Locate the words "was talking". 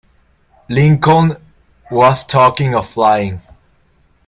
1.91-2.73